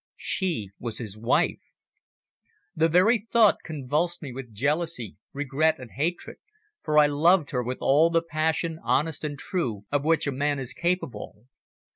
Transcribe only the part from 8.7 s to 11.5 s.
honest and true, of which a man is capable.